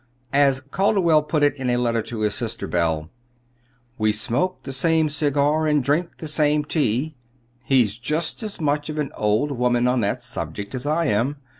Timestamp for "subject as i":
10.23-11.05